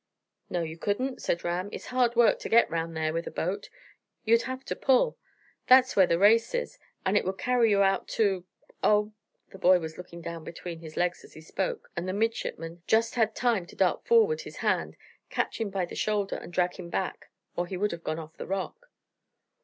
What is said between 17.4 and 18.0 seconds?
or he would